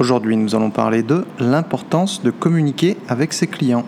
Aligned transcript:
Aujourd'hui, 0.00 0.34
nous 0.38 0.54
allons 0.54 0.70
parler 0.70 1.02
de 1.02 1.26
l'importance 1.38 2.22
de 2.22 2.30
communiquer 2.30 2.96
avec 3.06 3.34
ses 3.34 3.46
clients. 3.46 3.84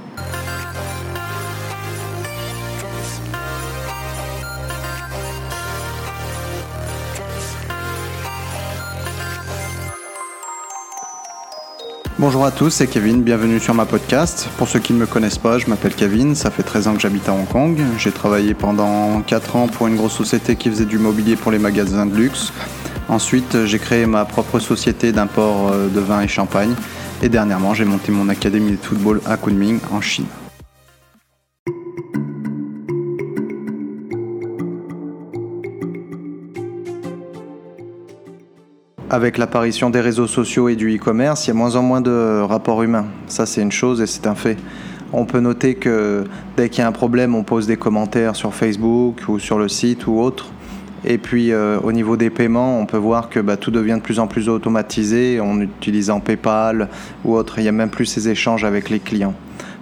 Bonjour 12.19 12.45
à 12.45 12.51
tous, 12.51 12.69
c'est 12.69 12.87
Kevin, 12.89 13.23
bienvenue 13.23 13.59
sur 13.59 13.73
ma 13.73 13.87
podcast. 13.87 14.51
Pour 14.59 14.69
ceux 14.69 14.81
qui 14.81 14.93
ne 14.93 14.99
me 14.99 15.07
connaissent 15.07 15.39
pas, 15.39 15.57
je 15.57 15.67
m'appelle 15.69 15.95
Kevin, 15.95 16.35
ça 16.35 16.51
fait 16.51 16.63
13 16.63 16.89
ans 16.89 16.95
que 16.95 17.01
j'habite 17.01 17.27
à 17.31 17.33
Hong 17.33 17.49
Kong. 17.49 17.81
J'ai 17.97 18.13
travaillé 18.13 18.53
pendant 18.53 19.23
4 19.23 19.57
ans 19.57 19.67
pour 19.67 19.87
une 19.87 19.97
grosse 19.97 20.19
société 20.19 20.57
qui 20.57 20.69
faisait 20.69 20.85
du 20.85 20.99
mobilier 20.99 21.37
pour 21.37 21.51
les 21.51 21.59
magasins 21.59 22.05
de 22.05 22.15
luxe. 22.15 22.53
Ensuite, 23.13 23.67
j'ai 23.67 23.79
créé 23.79 24.07
ma 24.07 24.25
propre 24.25 24.59
société 24.59 25.13
d'import 25.13 25.71
euh, 25.71 25.89
de 25.89 26.01
vin 26.01 26.23
et 26.23 26.29
champagne. 26.29 26.75
Et 27.23 27.29
dernièrement, 27.29 27.75
j'ai 27.75 27.85
monté 27.85 28.11
mon 28.11 28.31
académie 28.31 28.71
de 28.71 28.77
football 28.79 29.21
à 29.27 29.37
Kunming, 29.37 29.81
en 29.91 30.01
Chine. 30.01 30.25
Avec 39.11 39.37
l'apparition 39.37 39.91
des 39.91 40.01
réseaux 40.01 40.27
sociaux 40.27 40.71
et 40.71 40.75
du 40.75 40.97
e-commerce, 40.97 41.45
il 41.45 41.49
y 41.49 41.51
a 41.51 41.55
moins 41.55 41.77
en 41.77 41.83
moins 41.83 42.01
de 42.01 42.41
rapports 42.41 42.83
humains. 42.83 43.09
Ça, 43.27 43.45
c'est 43.45 43.61
une 43.61 43.73
chose 43.73 44.01
et 44.01 44.07
c'est 44.07 44.27
un 44.27 44.35
fait. 44.35 44.57
On 45.13 45.27
peut 45.27 45.41
noter 45.41 45.75
que 45.75 46.25
dès 46.57 46.71
qu'il 46.71 46.81
y 46.81 46.83
a 46.83 46.89
un 46.89 46.93
problème, 46.93 47.35
on 47.35 47.43
pose 47.43 47.67
des 47.67 47.77
commentaires 47.77 48.37
sur 48.37 48.55
Facebook 48.55 49.21
ou 49.29 49.39
sur 49.39 49.59
le 49.59 49.69
site 49.69 50.07
ou 50.07 50.19
autre. 50.19 50.47
Et 51.05 51.19
puis 51.19 51.53
euh, 51.53 51.79
au 51.83 51.93
niveau 51.93 52.17
des 52.17 52.31
paiements, 52.31 52.79
on 52.79 52.87
peut 52.87 52.97
voir 52.97 53.29
que 53.29 53.41
bah, 53.41 53.57
tout 53.57 53.71
devient 53.71 53.95
de 53.95 54.01
plus 54.01 54.19
en 54.19 54.27
plus 54.27 54.49
automatisé 54.49 55.41
en 55.41 55.61
utilisant 55.61 56.21
PayPal 56.21 56.89
ou 57.25 57.35
autre. 57.35 57.59
Il 57.59 57.63
n'y 57.63 57.69
a 57.69 57.73
même 57.73 57.91
plus 57.91 58.07
ces 58.07 58.29
échanges 58.29 58.65
avec 58.65 58.91
les 58.91 59.01
clients. 59.01 59.35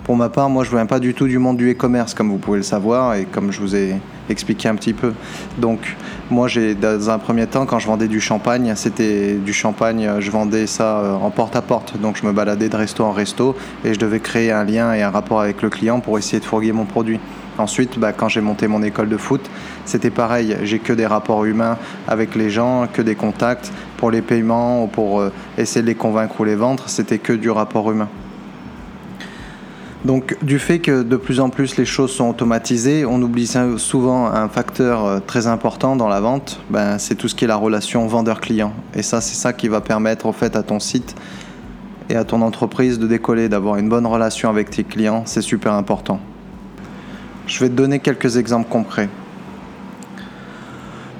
Pour 0.04 0.16
ma 0.16 0.28
part, 0.28 0.48
moi 0.48 0.64
je 0.64 0.70
ne 0.70 0.76
viens 0.76 0.86
pas 0.86 0.98
du 0.98 1.14
tout 1.14 1.28
du 1.28 1.38
monde 1.38 1.56
du 1.56 1.70
e-commerce, 1.70 2.14
comme 2.14 2.30
vous 2.30 2.38
pouvez 2.38 2.56
le 2.56 2.64
savoir 2.64 3.14
et 3.14 3.26
comme 3.26 3.52
je 3.52 3.60
vous 3.60 3.76
ai 3.76 3.94
expliqué 4.30 4.68
un 4.68 4.74
petit 4.74 4.94
peu. 4.94 5.12
Donc 5.58 5.96
moi, 6.30 6.48
j'ai 6.48 6.74
dans 6.74 7.10
un 7.10 7.18
premier 7.18 7.46
temps, 7.46 7.66
quand 7.66 7.78
je 7.78 7.86
vendais 7.86 8.08
du 8.08 8.20
champagne, 8.20 8.72
c'était 8.76 9.34
du 9.34 9.52
champagne, 9.52 10.10
je 10.20 10.30
vendais 10.30 10.66
ça 10.66 11.00
euh, 11.00 11.14
en 11.14 11.30
porte-à-porte. 11.30 12.00
Donc 12.00 12.16
je 12.16 12.26
me 12.26 12.32
baladais 12.32 12.68
de 12.68 12.76
resto 12.76 13.04
en 13.04 13.12
resto 13.12 13.54
et 13.84 13.92
je 13.94 13.98
devais 13.98 14.20
créer 14.20 14.50
un 14.52 14.64
lien 14.64 14.94
et 14.94 15.02
un 15.02 15.10
rapport 15.10 15.41
avec 15.41 15.60
le 15.62 15.68
client 15.68 16.00
pour 16.00 16.18
essayer 16.18 16.41
de 16.41 16.44
fourguer 16.44 16.72
mon 16.72 16.86
produit. 16.86 17.20
Ensuite, 17.61 17.98
bah, 17.98 18.12
quand 18.12 18.28
j'ai 18.28 18.41
monté 18.41 18.69
mon 18.69 18.83
école 18.83 19.08
de 19.08 19.16
foot, 19.16 19.42
c'était 19.84 20.11
pareil. 20.11 20.56
J'ai 20.62 20.78
que 20.78 20.92
des 20.92 21.06
rapports 21.06 21.44
humains 21.44 21.77
avec 22.08 22.34
les 22.34 22.48
gens, 22.48 22.89
que 22.92 23.03
des 23.03 23.14
contacts 23.14 23.70
pour 23.98 24.11
les 24.11 24.22
paiements 24.22 24.84
ou 24.84 24.86
pour 24.86 25.20
euh, 25.20 25.30
essayer 25.58 25.83
de 25.83 25.86
les 25.86 25.94
convaincre 25.94 26.41
ou 26.41 26.44
les 26.44 26.56
vendre. 26.56 26.84
C'était 26.86 27.19
que 27.19 27.34
du 27.34 27.50
rapport 27.50 27.91
humain. 27.91 28.08
Donc 30.06 30.38
du 30.41 30.58
fait 30.58 30.78
que 30.78 31.03
de 31.03 31.16
plus 31.16 31.41
en 31.41 31.50
plus 31.50 31.77
les 31.77 31.84
choses 31.84 32.11
sont 32.11 32.31
automatisées, 32.31 33.05
on 33.05 33.20
oublie 33.20 33.47
souvent 33.77 34.28
un 34.28 34.48
facteur 34.48 35.05
euh, 35.05 35.19
très 35.20 35.47
important 35.47 35.94
dans 35.94 36.08
la 36.08 36.20
vente, 36.20 36.58
ben, 36.70 36.97
c'est 36.98 37.16
tout 37.16 37.28
ce 37.28 37.34
qui 37.34 37.44
est 37.44 37.48
la 37.48 37.56
relation 37.56 38.06
vendeur-client. 38.06 38.72
Et 38.94 39.03
ça, 39.03 39.20
c'est 39.20 39.34
ça 39.34 39.53
qui 39.53 39.69
va 39.69 39.83
permettre 39.83 40.33
fait 40.33 40.56
à 40.56 40.62
ton 40.62 40.81
site 40.81 41.14
et 42.08 42.16
à 42.16 42.25
ton 42.25 42.41
entreprise 42.41 42.98
de 42.98 43.06
décoller, 43.06 43.50
d'avoir 43.50 43.77
une 43.77 43.91
bonne 43.91 44.06
relation 44.06 44.48
avec 44.48 44.70
tes 44.70 44.84
clients, 44.84 45.25
c'est 45.27 45.42
super 45.42 45.75
important. 45.75 46.19
Je 47.50 47.58
vais 47.58 47.68
te 47.68 47.74
donner 47.74 47.98
quelques 47.98 48.36
exemples 48.36 48.68
concrets. 48.68 49.08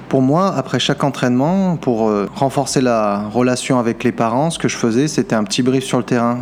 Pour 0.07 0.21
moi, 0.21 0.53
après 0.55 0.79
chaque 0.79 1.03
entraînement, 1.03 1.75
pour 1.75 2.07
euh, 2.07 2.25
renforcer 2.33 2.79
la 2.79 3.27
relation 3.27 3.79
avec 3.79 4.05
les 4.05 4.13
parents, 4.13 4.49
ce 4.49 4.57
que 4.57 4.69
je 4.69 4.77
faisais, 4.77 5.09
c'était 5.09 5.35
un 5.35 5.43
petit 5.43 5.61
brief 5.61 5.83
sur 5.83 5.97
le 5.97 6.05
terrain. 6.05 6.39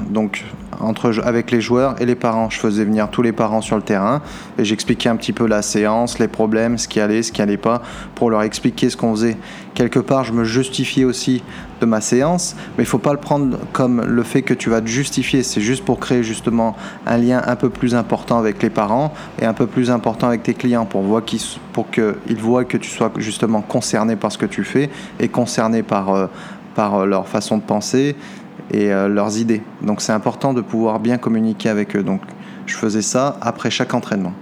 Entre, 0.79 1.21
avec 1.23 1.51
les 1.51 1.61
joueurs 1.61 2.01
et 2.01 2.05
les 2.05 2.15
parents. 2.15 2.49
Je 2.49 2.59
faisais 2.59 2.83
venir 2.83 3.09
tous 3.09 3.21
les 3.21 3.31
parents 3.31 3.61
sur 3.61 3.75
le 3.75 3.81
terrain 3.81 4.21
et 4.57 4.65
j'expliquais 4.65 5.09
un 5.09 5.15
petit 5.15 5.33
peu 5.33 5.47
la 5.47 5.61
séance, 5.61 6.19
les 6.19 6.27
problèmes, 6.27 6.77
ce 6.77 6.87
qui 6.87 6.99
allait, 6.99 7.23
ce 7.23 7.31
qui 7.31 7.41
allait 7.41 7.57
pas, 7.57 7.81
pour 8.15 8.29
leur 8.29 8.43
expliquer 8.43 8.89
ce 8.89 8.97
qu'on 8.97 9.11
faisait. 9.11 9.37
Quelque 9.73 9.99
part, 9.99 10.23
je 10.23 10.33
me 10.33 10.43
justifiais 10.43 11.05
aussi 11.05 11.43
de 11.79 11.85
ma 11.85 12.01
séance, 12.01 12.55
mais 12.77 12.83
il 12.83 12.87
faut 12.87 12.97
pas 12.97 13.13
le 13.13 13.19
prendre 13.19 13.57
comme 13.71 14.03
le 14.03 14.23
fait 14.23 14.41
que 14.41 14.53
tu 14.53 14.69
vas 14.69 14.81
te 14.81 14.87
justifier. 14.87 15.43
C'est 15.43 15.61
juste 15.61 15.85
pour 15.85 15.99
créer 15.99 16.23
justement 16.23 16.75
un 17.05 17.17
lien 17.17 17.41
un 17.45 17.55
peu 17.55 17.69
plus 17.69 17.95
important 17.95 18.37
avec 18.37 18.61
les 18.61 18.69
parents 18.69 19.13
et 19.41 19.45
un 19.45 19.53
peu 19.53 19.67
plus 19.67 19.89
important 19.89 20.27
avec 20.27 20.43
tes 20.43 20.53
clients 20.53 20.85
pour, 20.85 21.01
voir 21.01 21.21
pour 21.73 21.89
qu'ils 21.89 22.41
voient 22.41 22.65
que 22.65 22.77
tu 22.77 22.89
sois 22.89 23.11
justement 23.17 23.61
concerné 23.61 24.15
par 24.15 24.31
ce 24.31 24.37
que 24.37 24.45
tu 24.45 24.63
fais 24.63 24.89
et 25.19 25.29
concerné 25.29 25.83
par, 25.83 26.09
euh, 26.09 26.27
par 26.75 26.95
euh, 26.95 27.05
leur 27.05 27.27
façon 27.27 27.57
de 27.57 27.63
penser 27.63 28.15
et 28.71 28.91
euh, 28.93 29.07
leurs 29.07 29.37
idées. 29.37 29.61
Donc 29.81 30.01
c'est 30.01 30.13
important 30.13 30.53
de 30.53 30.61
pouvoir 30.61 30.99
bien 30.99 31.17
communiquer 31.17 31.69
avec 31.69 31.95
eux. 31.95 32.03
Donc 32.03 32.21
je 32.65 32.75
faisais 32.75 33.01
ça 33.01 33.37
après 33.41 33.69
chaque 33.71 33.93
entraînement. 33.93 34.33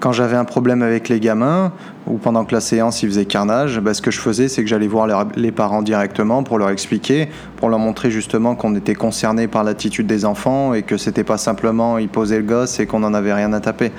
Quand 0.00 0.12
j'avais 0.12 0.36
un 0.36 0.44
problème 0.44 0.82
avec 0.82 1.08
les 1.08 1.18
gamins, 1.18 1.72
ou 2.06 2.18
pendant 2.18 2.44
que 2.44 2.54
la 2.54 2.60
séance 2.60 3.02
ils 3.02 3.08
faisaient 3.08 3.24
carnage, 3.24 3.80
bah, 3.80 3.94
ce 3.94 4.02
que 4.02 4.10
je 4.10 4.20
faisais, 4.20 4.48
c'est 4.48 4.62
que 4.62 4.68
j'allais 4.68 4.86
voir 4.86 5.08
les 5.34 5.50
parents 5.50 5.80
directement 5.80 6.42
pour 6.42 6.58
leur 6.58 6.68
expliquer, 6.68 7.28
pour 7.56 7.70
leur 7.70 7.78
montrer 7.78 8.10
justement 8.10 8.54
qu'on 8.54 8.74
était 8.74 8.94
concerné 8.94 9.48
par 9.48 9.64
l'attitude 9.64 10.06
des 10.06 10.26
enfants 10.26 10.74
et 10.74 10.82
que 10.82 10.98
c'était 10.98 11.24
pas 11.24 11.38
simplement 11.38 11.96
ils 11.96 12.10
posaient 12.10 12.36
le 12.36 12.44
gosse 12.44 12.80
et 12.80 12.86
qu'on 12.86 13.00
n'en 13.00 13.14
avait 13.14 13.32
rien 13.32 13.54
à 13.54 13.60
taper. 13.60 13.92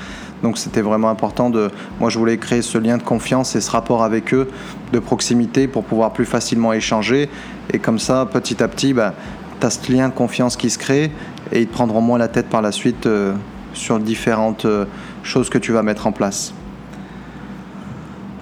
Donc 0.44 0.60
c'était 0.60 0.82
vraiment 0.82 1.10
important 1.10 1.50
de. 1.50 1.72
Moi, 2.00 2.12
je 2.12 2.20
voulais 2.20 2.38
créer 2.38 2.62
ce 2.62 2.78
lien 2.78 2.98
de 2.98 3.04
confiance 3.04 3.56
et 3.56 3.62
ce 3.62 3.72
rapport 3.72 4.04
avec 4.04 4.32
eux 4.32 4.48
de 4.94 5.00
proximité 5.00 5.68
pour 5.68 5.84
pouvoir 5.84 6.14
plus 6.14 6.26
facilement 6.26 6.72
échanger. 6.72 7.30
Et 7.74 7.80
comme 7.80 7.98
ça, 7.98 8.28
petit 8.32 8.62
à 8.62 8.68
petit, 8.68 8.94
bah, 8.94 9.16
tu 9.60 9.66
as 9.66 9.70
ce 9.70 9.92
lien 9.92 10.10
de 10.10 10.14
confiance 10.14 10.56
qui 10.58 10.70
se 10.70 10.78
crée 10.78 11.12
et 11.52 11.62
ils 11.62 11.68
te 11.68 11.74
prendront 11.74 12.02
moins 12.02 12.18
la 12.18 12.28
tête 12.28 12.48
par 12.48 12.62
la 12.62 12.72
suite 12.72 13.06
euh, 13.06 13.34
sur 13.74 14.00
différentes 14.00 14.66
euh, 14.66 14.86
choses 15.24 15.50
que 15.50 15.58
tu 15.58 15.72
vas 15.72 15.84
mettre 15.84 16.08
en 16.08 16.12
place. 16.12 16.54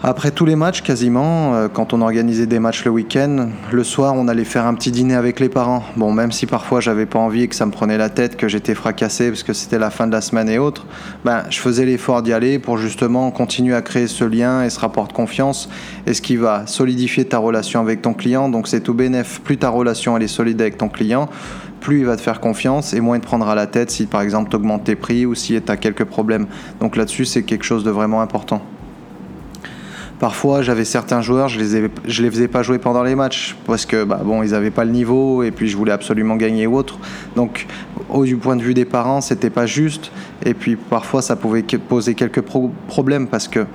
Après 0.06 0.31
tous 0.31 0.46
les 0.46 0.58
matchs, 0.58 0.81
quasiment, 0.81 1.56
euh, 1.56 1.69
quand 1.69 1.94
on 1.94 2.02
organisait 2.02 2.46
des 2.46 2.59
matchs 2.59 2.84
le 2.84 2.91
week-end, 2.91 3.47
le 3.72 3.84
soir, 3.86 4.16
on 4.18 4.28
allait 4.28 4.44
faire 4.44 4.66
un 4.66 4.74
petit 4.74 4.91
dîner 4.91 5.16
avec 5.16 5.40
les 5.40 5.47
parents. 5.47 5.81
Bon, 5.96 6.12
même 6.12 6.34
si 6.34 6.46
parfois 6.46 6.81
j'avais 6.81 7.06
pas 7.06 7.19
envie 7.19 7.44
et 7.44 7.47
que 7.47 7.56
ça 7.56 7.66
me 7.66 7.72
prenait 7.72 7.97
la 7.97 8.09
tête, 8.09 8.36
que 8.36 8.50
j'étais 8.50 8.75
fracassé 8.75 9.30
parce 9.30 9.44
que 9.44 9.53
c'était 9.53 9.80
la 9.80 9.90
fin 9.90 10.06
de 10.06 10.12
la 10.12 10.19
semaine 10.19 10.50
et 10.50 10.58
autres, 10.58 10.86
ben, 11.24 11.46
je 11.50 11.58
faisais 11.58 11.86
l'effort 11.86 12.22
d'y 12.22 12.34
aller 12.34 12.59
pour 12.59 12.78
justement 12.78 13.31
continuer 13.31 13.75
à 13.75 13.81
créer 13.81 14.08
ce 14.08 14.25
lien 14.25 14.62
et 14.66 14.69
ce 14.69 14.78
rapport 14.78 15.08
de 15.08 15.13
confiance 15.13 15.69
et 16.06 16.13
ce 16.13 16.22
qui 16.22 16.36
va 16.36 16.68
solidifier 16.68 17.24
ta 17.24 17.38
relation 17.38 17.80
avec 17.80 18.02
ton 18.02 18.13
client. 18.13 18.50
Donc 18.50 18.68
c'est 18.68 18.81
tout 18.81 18.94
bénéf. 18.94 19.40
Plus 19.40 19.58
ta 19.58 19.69
relation 19.69 20.18
elle 20.18 20.24
est 20.24 20.28
solide 20.28 20.59
avec 20.59 20.78
ton 20.78 20.90
client, 20.90 21.30
plus 21.80 22.00
il 22.00 22.06
va 22.06 22.18
te 22.18 22.22
faire 22.22 22.42
confiance 22.42 22.94
et 22.94 23.00
moins 23.00 23.16
il 23.16 23.22
te 23.22 23.25
prendra 23.25 23.56
la 23.56 23.68
tête 23.68 23.90
si 23.90 24.06
par 24.06 24.19
exemple 24.19 24.50
tu 24.50 24.58
augmentes 24.58 24.84
tes 24.84 24.97
prix 24.97 25.25
ou 25.25 25.34
si 25.34 25.62
tu 25.62 25.72
as 25.72 25.78
quelques 25.78 26.03
problèmes. 26.03 26.47
Donc 26.81 26.97
là-dessus, 26.97 27.24
c'est 27.24 27.44
quelque 27.44 27.63
chose 27.63 27.86
de 27.86 27.90
vraiment 27.90 28.19
important. 28.19 28.62
Parfois, 30.23 30.61
j'avais 30.61 30.85
certains 30.85 31.19
joueurs, 31.19 31.50
je 31.50 31.59
les, 31.59 31.81
les 31.81 32.31
faisais 32.31 32.47
pas 32.47 32.63
jouer 32.63 32.79
pendant 32.79 33.03
les 33.03 33.13
matchs 33.13 33.57
parce 33.67 33.85
que 33.85 34.06
bah, 34.06 34.22
bon, 34.23 34.41
ils 34.41 34.51
n'avaient 34.51 34.72
pas 34.72 34.85
le 34.85 34.91
niveau 34.91 35.44
et 35.44 35.51
puis 35.51 35.67
je 35.67 35.75
voulais 35.75 35.91
absolument 35.91 36.38
gagner 36.38 36.66
ou 36.66 36.78
autre. 36.78 36.97
Donc, 37.35 37.67
au 38.07 38.23
du 38.23 38.38
point 38.38 38.56
de 38.56 38.62
vue 38.62 38.73
des 38.73 38.85
parents, 38.85 39.19
c'était 39.19 39.50
pas 39.50 39.66
juste. 39.66 40.13
Et 40.45 40.53
puis 40.53 40.78
parfois, 40.78 41.22
ça 41.22 41.35
pouvait 41.35 41.63
poser 41.63 42.16
quelques 42.16 42.39
problèmes 42.88 43.28
parce 43.28 43.50
que 43.50 43.66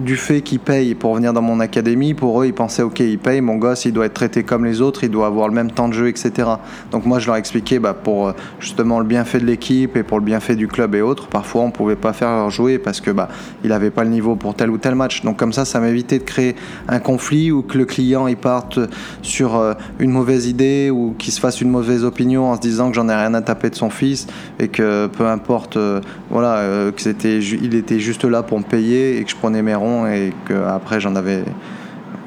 du 0.00 0.16
fait 0.16 0.40
qu'ils 0.40 0.58
payent 0.58 0.94
pour 0.94 1.14
venir 1.14 1.32
dans 1.32 1.42
mon 1.42 1.60
académie, 1.60 2.14
pour 2.14 2.42
eux, 2.42 2.46
ils 2.46 2.54
pensaient, 2.54 2.82
ok, 2.82 3.00
ils 3.00 3.18
payent, 3.18 3.40
mon 3.40 3.56
gosse, 3.56 3.84
il 3.84 3.92
doit 3.92 4.06
être 4.06 4.14
traité 4.14 4.42
comme 4.42 4.64
les 4.64 4.80
autres, 4.80 5.04
il 5.04 5.10
doit 5.10 5.26
avoir 5.26 5.48
le 5.48 5.54
même 5.54 5.70
temps 5.70 5.88
de 5.88 5.92
jeu, 5.92 6.08
etc. 6.08 6.48
Donc 6.90 7.06
moi, 7.06 7.18
je 7.18 7.26
leur 7.26 7.36
expliquais, 7.36 7.78
bah, 7.78 7.94
pour 7.94 8.28
euh, 8.28 8.32
justement 8.60 8.98
le 8.98 9.06
bienfait 9.06 9.38
de 9.38 9.46
l'équipe 9.46 9.96
et 9.96 10.02
pour 10.02 10.18
le 10.18 10.24
bienfait 10.24 10.56
du 10.56 10.68
club 10.68 10.94
et 10.94 11.02
autres, 11.02 11.28
parfois 11.28 11.62
on 11.62 11.70
pouvait 11.70 11.96
pas 11.96 12.12
faire 12.12 12.50
jouer 12.50 12.78
parce 12.78 13.00
que 13.00 13.10
bah, 13.10 13.28
il 13.64 13.70
n'avait 13.70 13.90
pas 13.90 14.04
le 14.04 14.10
niveau 14.10 14.36
pour 14.36 14.54
tel 14.54 14.70
ou 14.70 14.78
tel 14.78 14.94
match. 14.94 15.22
Donc 15.22 15.36
comme 15.36 15.52
ça, 15.52 15.64
ça 15.64 15.80
m'évitait 15.80 16.18
de 16.18 16.24
créer 16.24 16.56
un 16.88 16.98
conflit 16.98 17.50
ou 17.50 17.62
que 17.62 17.78
le 17.78 17.84
client 17.84 18.26
il 18.26 18.36
parte 18.36 18.78
sur 19.22 19.56
euh, 19.56 19.74
une 19.98 20.10
mauvaise 20.10 20.46
idée 20.46 20.90
ou 20.90 21.14
qu'il 21.18 21.32
se 21.32 21.40
fasse 21.40 21.60
une 21.60 21.70
mauvaise 21.70 22.04
opinion 22.04 22.50
en 22.50 22.56
se 22.56 22.60
disant 22.60 22.90
que 22.90 22.96
j'en 22.96 23.08
ai 23.08 23.14
rien 23.14 23.34
à 23.34 23.42
taper 23.42 23.70
de 23.70 23.76
son 23.76 23.90
fils 23.90 24.26
et 24.58 24.68
que 24.68 25.06
peu 25.06 25.26
importe, 25.26 25.76
euh, 25.76 26.00
voilà, 26.30 26.62
il 27.06 27.74
était 27.74 28.00
juste 28.00 28.24
là 28.24 28.42
pour 28.42 28.58
me 28.58 28.64
payer 28.64 29.18
et 29.18 29.24
que 29.24 29.30
je 29.30 29.36
prenais 29.36 29.62
mes 29.62 29.74
et 30.06 30.32
que 30.44 30.54
après 30.54 31.00
j'en 31.00 31.16
avais 31.16 31.44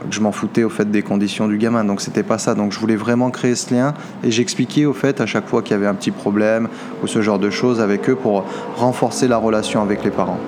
je 0.10 0.22
m'en 0.22 0.32
foutais 0.32 0.64
au 0.64 0.70
fait 0.70 0.90
des 0.90 1.02
conditions 1.02 1.48
du 1.48 1.58
gamin. 1.58 1.84
Donc 1.84 2.02
c'était 2.02 2.24
pas 2.24 2.38
ça. 2.38 2.56
Donc 2.56 2.72
je 2.72 2.80
voulais 2.80 2.96
vraiment 2.96 3.30
créer 3.32 3.56
ce 3.56 3.74
lien 3.74 3.94
et 4.24 4.32
j'expliquais 4.32 4.86
au 4.86 4.94
fait 4.94 5.22
à 5.22 5.26
chaque 5.26 5.48
fois 5.48 5.62
qu'il 5.62 5.72
y 5.72 5.76
avait 5.76 5.88
un 5.88 5.94
petit 5.94 6.12
problème 6.12 6.68
ou 7.04 7.08
ce 7.08 7.22
genre 7.22 7.40
de 7.40 7.50
choses 7.50 7.80
avec 7.82 8.10
eux 8.10 8.16
pour 8.16 8.46
renforcer 8.76 9.28
la 9.28 9.38
relation 9.38 9.82
avec 9.82 10.04
les 10.04 10.12
parents. 10.12 10.40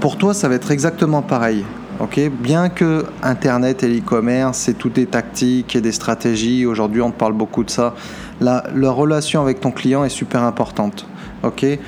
Pour 0.00 0.16
toi 0.18 0.34
ça 0.34 0.48
va 0.48 0.54
être 0.54 0.70
exactement 0.70 1.22
pareil 1.22 1.64
ok? 2.00 2.30
Bien 2.40 2.68
que 2.68 3.06
internet 3.22 3.82
et 3.82 3.88
l'e-commerce 3.88 4.58
c'est 4.58 4.74
tout 4.74 4.90
des 4.90 5.06
tactiques 5.06 5.74
et 5.76 5.80
des 5.80 5.92
stratégies 5.92 6.66
aujourd'hui 6.66 7.00
on 7.00 7.10
parle 7.10 7.32
beaucoup 7.32 7.64
de 7.64 7.70
ça. 7.70 7.94
La, 8.40 8.64
la 8.74 8.90
relation 8.90 9.40
avec 9.40 9.60
ton 9.60 9.70
client 9.70 10.04
est 10.04 10.10
super 10.10 10.42
importante 10.42 11.06
ok? 11.42 11.78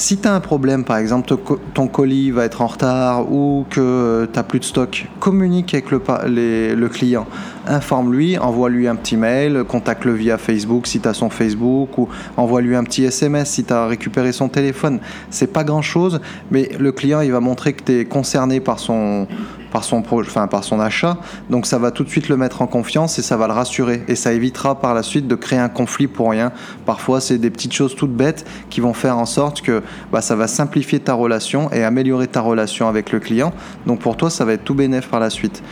Si 0.00 0.16
tu 0.16 0.26
as 0.26 0.34
un 0.34 0.40
problème, 0.40 0.82
par 0.82 0.96
exemple, 0.96 1.36
ton 1.74 1.86
colis 1.86 2.30
va 2.30 2.46
être 2.46 2.62
en 2.62 2.68
retard 2.68 3.30
ou 3.30 3.66
que 3.68 4.26
tu 4.32 4.34
n'as 4.34 4.42
plus 4.42 4.58
de 4.58 4.64
stock, 4.64 5.06
communique 5.20 5.74
avec 5.74 5.90
le, 5.90 6.88
client. 6.88 7.26
Informe-lui, 7.66 8.38
envoie-lui 8.38 8.88
un 8.88 8.96
petit 8.96 9.18
mail, 9.18 9.62
contacte-le 9.68 10.14
via 10.14 10.38
Facebook 10.38 10.86
si 10.86 11.00
tu 11.00 11.06
as 11.08 11.12
son 11.12 11.28
Facebook 11.28 11.98
ou 11.98 12.08
envoie-lui 12.38 12.76
un 12.76 12.84
petit 12.84 13.04
SMS 13.04 13.50
si 13.50 13.62
tu 13.62 13.74
as 13.74 13.86
récupéré 13.86 14.32
son 14.32 14.48
téléphone. 14.48 15.00
C'est 15.28 15.52
pas 15.52 15.64
grand-chose, 15.64 16.22
mais 16.50 16.70
le 16.80 16.92
client, 16.92 17.20
il 17.20 17.30
va 17.30 17.40
montrer 17.40 17.74
que 17.74 17.84
tu 17.84 18.00
es 18.00 18.04
concerné 18.06 18.60
par 18.60 18.78
son, 18.78 19.28
par 19.70 19.84
son, 19.84 20.02
enfin, 20.10 20.46
par 20.46 20.64
son 20.64 20.80
achat. 20.80 21.16
Donc 21.48 21.66
ça 21.66 21.78
va 21.78 21.90
tout 21.90 22.04
de 22.04 22.08
suite 22.08 22.28
le 22.28 22.36
mettre 22.36 22.62
en 22.62 22.66
confiance 22.66 23.18
et 23.18 23.22
ça 23.22 23.36
va 23.36 23.46
le 23.46 23.52
rassurer. 23.52 24.02
Et 24.08 24.16
ça 24.16 24.32
évitera 24.32 24.80
par 24.80 24.94
la 24.94 25.02
suite 25.02 25.28
de 25.28 25.34
créer 25.34 25.58
un 25.58 25.68
conflit 25.68 26.06
pour 26.06 26.30
rien. 26.30 26.52
Parfois, 26.86 27.20
c'est 27.20 27.38
des 27.38 27.50
petites 27.50 27.72
choses 27.72 27.94
toutes 27.94 28.14
bêtes 28.14 28.46
qui 28.68 28.80
vont 28.80 28.94
faire 28.94 29.18
en 29.18 29.26
sorte 29.26 29.62
que 29.62 29.82
bah, 30.12 30.20
ça 30.20 30.36
va 30.36 30.46
simplifier 30.46 31.00
ta 31.00 31.14
relation 31.14 31.70
et 31.72 31.84
améliorer 31.84 32.28
ta 32.28 32.40
relation 32.40 32.88
avec 32.88 33.12
le 33.12 33.20
client. 33.20 33.52
Donc 33.86 34.00
pour 34.00 34.16
toi, 34.16 34.30
ça 34.30 34.44
va 34.44 34.52
être 34.54 34.64
tout 34.64 34.74
bénéf 34.74 35.08
par 35.08 35.20
la 35.20 35.30
suite. 35.30 35.62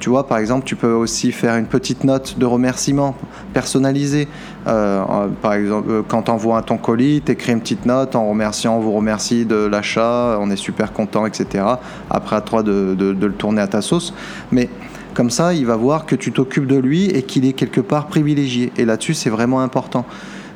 Tu 0.00 0.10
vois, 0.10 0.26
par 0.26 0.38
exemple, 0.38 0.64
tu 0.64 0.76
peux 0.76 0.92
aussi 0.92 1.32
faire 1.32 1.56
une 1.56 1.66
petite 1.66 2.04
note 2.04 2.38
de 2.38 2.46
remerciement 2.46 3.16
personnalisée. 3.52 4.28
Euh, 4.66 5.02
par 5.42 5.54
exemple, 5.54 5.90
euh, 5.90 6.02
quand 6.06 6.22
tu 6.22 6.30
envoies 6.30 6.62
ton 6.62 6.76
colis, 6.76 7.20
tu 7.24 7.32
écris 7.32 7.52
une 7.52 7.60
petite 7.60 7.84
note 7.84 8.14
en 8.14 8.28
remerciant, 8.28 8.76
on 8.76 8.80
vous 8.80 8.92
remercie 8.92 9.44
de 9.44 9.56
l'achat, 9.56 10.38
on 10.40 10.50
est 10.50 10.56
super 10.56 10.92
content, 10.92 11.26
etc. 11.26 11.64
Après, 12.10 12.36
à 12.36 12.40
toi 12.40 12.62
de 12.62 12.96
le 12.98 13.32
tourner 13.32 13.60
à 13.60 13.66
ta 13.66 13.82
sauce. 13.82 14.14
Mais 14.52 14.68
comme 15.14 15.30
ça, 15.30 15.52
il 15.52 15.66
va 15.66 15.74
voir 15.74 16.06
que 16.06 16.14
tu 16.14 16.30
t'occupes 16.30 16.66
de 16.66 16.76
lui 16.76 17.06
et 17.06 17.22
qu'il 17.22 17.44
est 17.44 17.52
quelque 17.52 17.80
part 17.80 18.06
privilégié. 18.06 18.72
Et 18.76 18.84
là-dessus, 18.84 19.14
c'est 19.14 19.30
vraiment 19.30 19.62
important. 19.62 20.04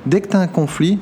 Dès 0.07 0.21
que 0.21 0.29
tu 0.29 0.37
as 0.37 0.41
un 0.41 0.47
conflit, 0.47 1.01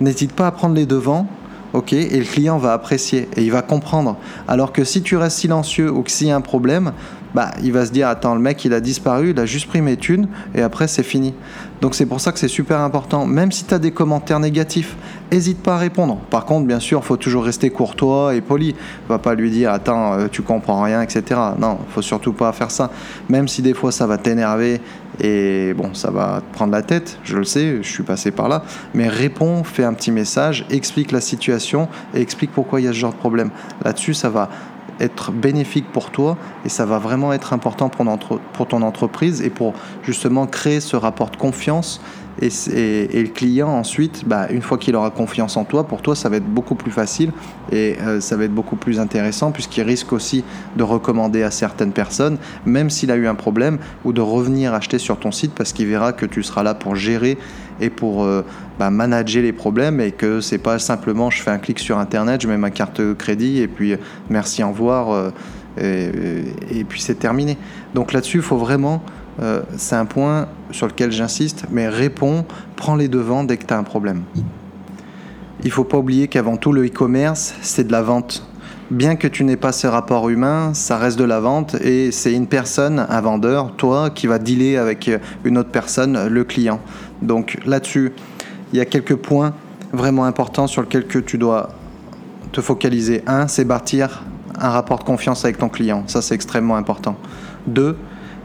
n'hésite 0.00 0.32
pas 0.32 0.46
à 0.46 0.52
prendre 0.52 0.74
les 0.74 0.86
devants 0.86 1.28
ok, 1.72 1.92
et 1.92 2.18
le 2.18 2.24
client 2.24 2.58
va 2.58 2.72
apprécier 2.72 3.28
et 3.36 3.42
il 3.42 3.52
va 3.52 3.62
comprendre. 3.62 4.16
Alors 4.46 4.72
que 4.72 4.84
si 4.84 5.02
tu 5.02 5.16
restes 5.16 5.38
silencieux 5.38 5.90
ou 5.90 6.02
que 6.02 6.10
s'il 6.10 6.28
y 6.28 6.30
a 6.30 6.36
un 6.36 6.40
problème, 6.40 6.92
bah, 7.34 7.50
il 7.62 7.72
va 7.72 7.86
se 7.86 7.92
dire 7.92 8.08
attends 8.08 8.34
le 8.34 8.40
mec 8.40 8.64
il 8.64 8.72
a 8.72 8.80
disparu, 8.80 9.30
il 9.30 9.40
a 9.40 9.46
juste 9.46 9.68
pris 9.68 9.80
mes 9.80 9.96
thunes 9.96 10.28
et 10.54 10.62
après 10.62 10.88
c'est 10.88 11.02
fini. 11.02 11.34
Donc 11.80 11.94
c'est 11.94 12.06
pour 12.06 12.20
ça 12.20 12.32
que 12.32 12.38
c'est 12.38 12.48
super 12.48 12.80
important. 12.80 13.26
Même 13.26 13.52
si 13.52 13.64
tu 13.64 13.72
as 13.72 13.78
des 13.78 13.92
commentaires 13.92 14.40
négatifs, 14.40 14.96
hésite 15.30 15.62
pas 15.62 15.74
à 15.74 15.78
répondre. 15.78 16.16
Par 16.30 16.44
contre, 16.44 16.66
bien 16.66 16.80
sûr, 16.80 17.04
faut 17.04 17.16
toujours 17.16 17.44
rester 17.44 17.70
courtois 17.70 18.34
et 18.34 18.40
poli. 18.40 18.74
Va 19.08 19.18
pas 19.18 19.34
lui 19.34 19.50
dire 19.50 19.72
attends 19.72 20.14
euh, 20.14 20.26
tu 20.30 20.42
comprends 20.42 20.82
rien, 20.82 21.02
etc. 21.02 21.40
Non, 21.58 21.78
faut 21.90 22.02
surtout 22.02 22.32
pas 22.32 22.52
faire 22.52 22.70
ça. 22.70 22.90
Même 23.28 23.46
si 23.46 23.62
des 23.62 23.74
fois 23.74 23.92
ça 23.92 24.06
va 24.06 24.18
t'énerver 24.18 24.80
et 25.20 25.74
bon 25.74 25.94
ça 25.94 26.10
va 26.10 26.40
te 26.40 26.54
prendre 26.54 26.72
la 26.72 26.82
tête, 26.82 27.18
je 27.24 27.36
le 27.36 27.44
sais, 27.44 27.78
je 27.82 27.88
suis 27.88 28.02
passé 28.02 28.30
par 28.30 28.48
là. 28.48 28.62
Mais 28.94 29.08
réponds, 29.08 29.62
fais 29.64 29.84
un 29.84 29.94
petit 29.94 30.10
message, 30.10 30.64
explique 30.70 31.12
la 31.12 31.20
situation 31.20 31.88
et 32.14 32.20
explique 32.20 32.52
pourquoi 32.52 32.80
il 32.80 32.84
y 32.84 32.88
a 32.88 32.92
ce 32.92 32.98
genre 32.98 33.12
de 33.12 33.18
problème. 33.18 33.50
Là-dessus 33.84 34.14
ça 34.14 34.30
va 34.30 34.48
être 35.00 35.32
bénéfique 35.32 35.90
pour 35.92 36.10
toi 36.10 36.36
et 36.64 36.68
ça 36.68 36.86
va 36.86 36.98
vraiment 36.98 37.32
être 37.32 37.52
important 37.52 37.88
pour, 37.88 38.66
ton 38.66 38.82
entreprise 38.82 39.42
et 39.42 39.50
pour 39.50 39.74
justement 40.02 40.46
créer 40.46 40.80
ce 40.80 40.96
rapport 40.96 41.30
de 41.30 41.36
confiance 41.36 42.00
et, 42.40 43.22
le 43.22 43.28
client 43.28 43.68
ensuite, 43.68 44.24
bah, 44.26 44.46
une 44.50 44.62
fois 44.62 44.78
qu'il 44.78 44.94
aura 44.96 45.10
confiance 45.10 45.56
en 45.56 45.64
toi, 45.64 45.84
pour 45.84 46.02
toi 46.02 46.14
ça 46.14 46.28
va 46.28 46.36
être 46.36 46.46
beaucoup 46.46 46.74
plus 46.74 46.90
facile 46.90 47.32
et 47.72 47.96
euh, 48.00 48.20
ça 48.20 48.36
va 48.36 48.44
être 48.44 48.54
beaucoup 48.54 48.76
plus 48.76 49.00
intéressant 49.00 49.50
puisqu'il 49.50 49.82
risque 49.82 50.12
aussi 50.12 50.44
de 50.76 50.82
recommander 50.82 51.42
à 51.42 51.50
certaines 51.50 51.92
personnes, 51.92 52.38
même 52.64 52.90
s'il 52.90 53.10
a 53.10 53.16
eu 53.16 53.26
un 53.26 53.34
problème, 53.34 53.78
ou 54.04 54.12
de 54.12 54.20
revenir 54.20 54.74
acheter 54.74 54.98
sur 54.98 55.18
ton 55.18 55.32
site 55.32 55.52
parce 55.54 55.72
qu'il 55.72 55.86
verra 55.86 56.12
que 56.12 56.26
tu 56.26 56.42
seras 56.42 56.62
là 56.62 56.74
pour 56.74 56.94
gérer 56.94 57.38
et 57.80 57.90
pour 57.90 58.24
euh, 58.24 58.44
bah, 58.78 58.90
manager 58.90 59.42
les 59.42 59.52
problèmes 59.52 60.00
et 60.00 60.12
que 60.12 60.40
c'est 60.40 60.58
pas 60.58 60.78
simplement 60.78 61.30
je 61.30 61.42
fais 61.42 61.50
un 61.50 61.58
clic 61.58 61.78
sur 61.78 61.98
internet, 61.98 62.40
je 62.40 62.48
mets 62.48 62.56
ma 62.56 62.70
carte 62.70 63.14
crédit 63.14 63.60
et 63.60 63.68
puis 63.68 63.94
merci, 64.30 64.62
au 64.62 64.68
revoir 64.70 65.10
euh, 65.12 65.30
et, 65.80 66.80
et, 66.80 66.84
puis 66.84 67.00
c'est 67.00 67.14
terminé. 67.14 67.56
Donc 67.94 68.12
là-dessus, 68.12 68.38
il 68.38 68.42
faut 68.42 68.56
vraiment, 68.56 69.02
euh, 69.40 69.62
c'est 69.76 69.96
un 69.96 70.06
point 70.06 70.48
sur 70.70 70.86
lequel 70.86 71.12
j'insiste, 71.12 71.64
mais 71.70 71.88
réponds, 71.88 72.44
prends 72.76 72.96
les 72.96 73.08
devants 73.08 73.44
dès 73.44 73.56
que 73.56 73.66
tu 73.66 73.74
as 73.74 73.78
un 73.78 73.84
problème. 73.84 74.22
Il 75.64 75.70
faut 75.70 75.84
pas 75.84 75.98
oublier 75.98 76.28
qu'avant 76.28 76.56
tout, 76.56 76.72
le 76.72 76.86
e-commerce, 76.86 77.54
c'est 77.62 77.86
de 77.86 77.92
la 77.92 78.02
vente 78.02 78.48
bien 78.90 79.16
que 79.16 79.28
tu 79.28 79.44
n'aies 79.44 79.56
pas 79.56 79.72
ce 79.72 79.86
rapport 79.86 80.28
humain, 80.28 80.72
ça 80.74 80.96
reste 80.96 81.18
de 81.18 81.24
la 81.24 81.40
vente 81.40 81.74
et 81.74 82.10
c'est 82.10 82.32
une 82.32 82.46
personne, 82.46 83.06
un 83.08 83.20
vendeur, 83.20 83.72
toi, 83.76 84.10
qui 84.10 84.26
va 84.26 84.38
dealer 84.38 84.76
avec 84.76 85.10
une 85.44 85.58
autre 85.58 85.70
personne, 85.70 86.28
le 86.28 86.44
client. 86.44 86.80
Donc 87.22 87.58
là-dessus, 87.66 88.12
il 88.72 88.78
y 88.78 88.80
a 88.80 88.84
quelques 88.84 89.16
points 89.16 89.52
vraiment 89.92 90.24
importants 90.24 90.66
sur 90.66 90.82
lesquels 90.82 91.06
que 91.06 91.18
tu 91.18 91.38
dois 91.38 91.70
te 92.52 92.60
focaliser. 92.60 93.22
Un, 93.26 93.48
c'est 93.48 93.64
bâtir 93.64 94.22
un 94.58 94.70
rapport 94.70 94.98
de 94.98 95.04
confiance 95.04 95.44
avec 95.44 95.58
ton 95.58 95.68
client. 95.68 96.04
Ça, 96.06 96.22
c'est 96.22 96.34
extrêmement 96.34 96.76
important. 96.76 97.16
Deux, 97.66 97.96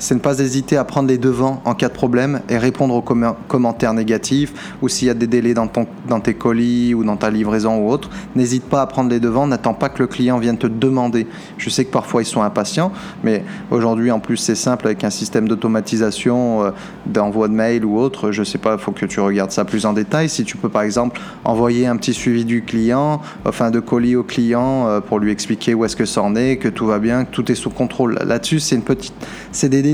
c'est 0.03 0.15
ne 0.15 0.19
pas 0.19 0.39
hésiter 0.39 0.75
à 0.75 0.83
prendre 0.83 1.07
les 1.07 1.17
devants 1.17 1.61
en 1.63 1.75
cas 1.75 1.87
de 1.87 1.93
problème 1.93 2.41
et 2.49 2.57
répondre 2.57 2.93
aux 2.93 3.01
commentaires 3.01 3.93
négatifs 3.93 4.75
ou 4.81 4.89
s'il 4.89 5.07
y 5.07 5.11
a 5.11 5.13
des 5.13 5.27
délais 5.27 5.53
dans, 5.53 5.67
ton, 5.67 5.87
dans 6.09 6.19
tes 6.19 6.33
colis 6.33 6.93
ou 6.93 7.05
dans 7.05 7.15
ta 7.15 7.29
livraison 7.29 7.77
ou 7.77 7.89
autre. 7.89 8.09
N'hésite 8.35 8.65
pas 8.65 8.81
à 8.81 8.85
prendre 8.85 9.09
les 9.09 9.21
devants, 9.21 9.47
n'attends 9.47 9.73
pas 9.73 9.87
que 9.87 9.99
le 9.99 10.07
client 10.07 10.39
vienne 10.39 10.57
te 10.57 10.67
demander. 10.67 11.25
Je 11.57 11.69
sais 11.69 11.85
que 11.85 11.91
parfois 11.91 12.21
ils 12.21 12.25
sont 12.25 12.41
impatients, 12.41 12.91
mais 13.23 13.45
aujourd'hui 13.71 14.11
en 14.11 14.19
plus 14.19 14.35
c'est 14.35 14.55
simple 14.55 14.87
avec 14.87 15.05
un 15.05 15.09
système 15.09 15.47
d'automatisation, 15.47 16.65
euh, 16.65 16.71
d'envoi 17.05 17.47
de 17.47 17.53
mail 17.53 17.85
ou 17.85 17.97
autre. 17.97 18.31
Je 18.31 18.43
sais 18.43 18.57
pas, 18.57 18.73
il 18.73 18.79
faut 18.79 18.91
que 18.91 19.05
tu 19.05 19.21
regardes 19.21 19.51
ça 19.51 19.63
plus 19.63 19.85
en 19.85 19.93
détail. 19.93 20.27
Si 20.27 20.43
tu 20.43 20.57
peux 20.57 20.69
par 20.69 20.81
exemple 20.81 21.21
envoyer 21.45 21.87
un 21.87 21.95
petit 21.95 22.13
suivi 22.13 22.43
du 22.43 22.63
client, 22.63 23.21
enfin 23.45 23.71
de 23.71 23.79
colis 23.79 24.17
au 24.17 24.23
client 24.23 24.85
euh, 24.87 24.99
pour 24.99 25.19
lui 25.19 25.31
expliquer 25.31 25.73
où 25.73 25.85
est-ce 25.85 25.95
que 25.95 26.05
ça 26.05 26.21
en 26.21 26.35
est, 26.35 26.57
que 26.57 26.67
tout 26.67 26.87
va 26.87 26.99
bien, 26.99 27.23
que 27.23 27.31
tout 27.31 27.49
est 27.49 27.55
sous 27.55 27.69
contrôle. 27.69 28.19
Là-dessus, 28.25 28.59
c'est 28.59 28.75
une 28.75 28.81
petite, 28.81 29.13
c'est 29.53 29.69
des 29.69 29.92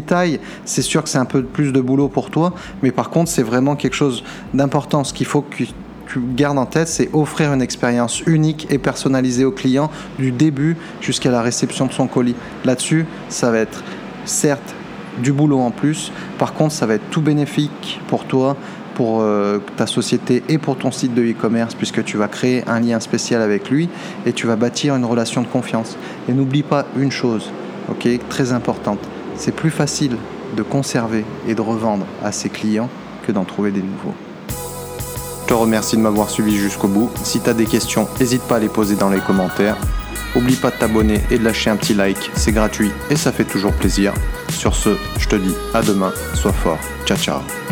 C'est 0.65 0.81
sûr 0.81 1.03
que 1.03 1.09
c'est 1.09 1.17
un 1.17 1.25
peu 1.25 1.43
plus 1.43 1.71
de 1.71 1.81
boulot 1.81 2.07
pour 2.07 2.29
toi, 2.29 2.53
mais 2.81 2.91
par 2.91 3.09
contre, 3.09 3.29
c'est 3.29 3.43
vraiment 3.43 3.75
quelque 3.75 3.95
chose 3.95 4.23
d'important. 4.53 5.03
Ce 5.03 5.13
qu'il 5.13 5.25
faut 5.25 5.41
que 5.41 5.63
tu 6.07 6.19
gardes 6.35 6.57
en 6.57 6.65
tête, 6.65 6.87
c'est 6.87 7.09
offrir 7.13 7.53
une 7.53 7.61
expérience 7.61 8.21
unique 8.21 8.67
et 8.69 8.77
personnalisée 8.77 9.45
au 9.45 9.51
client 9.51 9.91
du 10.17 10.31
début 10.31 10.75
jusqu'à 11.01 11.31
la 11.31 11.41
réception 11.41 11.85
de 11.85 11.93
son 11.93 12.07
colis. 12.07 12.35
Là-dessus, 12.65 13.05
ça 13.29 13.51
va 13.51 13.59
être 13.59 13.83
certes 14.25 14.75
du 15.21 15.31
boulot 15.33 15.59
en 15.59 15.71
plus, 15.71 16.11
par 16.37 16.53
contre, 16.53 16.73
ça 16.73 16.85
va 16.85 16.95
être 16.95 17.09
tout 17.09 17.21
bénéfique 17.21 17.99
pour 18.07 18.25
toi 18.25 18.55
pour 18.95 19.21
euh, 19.21 19.59
ta 19.77 19.87
société 19.87 20.43
et 20.49 20.57
pour 20.57 20.77
ton 20.77 20.91
site 20.91 21.13
de 21.13 21.23
e-commerce 21.23 21.73
puisque 21.73 22.03
tu 22.03 22.17
vas 22.17 22.27
créer 22.27 22.67
un 22.67 22.81
lien 22.81 22.99
spécial 22.99 23.41
avec 23.41 23.69
lui 23.69 23.87
et 24.25 24.33
tu 24.33 24.45
vas 24.45 24.57
bâtir 24.57 24.93
une 24.93 25.05
relation 25.05 25.41
de 25.41 25.47
confiance. 25.47 25.97
Et 26.27 26.33
n'oublie 26.33 26.63
pas 26.63 26.85
une 26.97 27.11
chose, 27.11 27.49
ok, 27.89 28.09
très 28.27 28.51
importante, 28.51 28.99
c'est 29.39 29.53
plus 29.53 29.71
facile 29.71 30.17
de 30.55 30.61
conserver 30.61 31.25
et 31.47 31.55
de 31.55 31.61
revendre 31.61 32.05
à 32.23 32.31
ses 32.31 32.49
clients 32.49 32.89
que 33.25 33.31
d'en 33.31 33.45
trouver 33.45 33.71
des 33.71 33.81
nouveaux. 33.81 34.13
Je 35.43 35.47
te 35.47 35.53
remercie 35.53 35.97
de 35.97 36.01
m'avoir 36.01 36.29
suivi 36.29 36.55
jusqu'au 36.55 36.87
bout. 36.87 37.09
Si 37.23 37.39
tu 37.39 37.49
as 37.49 37.55
des 37.55 37.65
questions, 37.65 38.07
n'hésite 38.19 38.43
pas 38.43 38.57
à 38.57 38.59
les 38.59 38.69
poser 38.69 38.95
dans 38.95 39.09
les 39.09 39.19
commentaires. 39.19 39.77
Oublie 40.35 40.55
pas 40.55 40.69
de 40.69 40.75
t'abonner 40.75 41.21
et 41.31 41.39
de 41.39 41.43
lâcher 41.43 41.71
un 41.71 41.75
petit 41.75 41.95
like, 41.95 42.29
c'est 42.35 42.51
gratuit 42.51 42.91
et 43.09 43.15
ça 43.15 43.31
fait 43.31 43.45
toujours 43.45 43.73
plaisir. 43.73 44.13
Sur 44.49 44.75
ce, 44.75 44.89
je 45.17 45.27
te 45.27 45.35
dis 45.35 45.55
à 45.73 45.81
demain, 45.81 46.13
sois 46.35 46.53
fort, 46.53 46.77
ciao 47.05 47.17
ciao. 47.17 47.68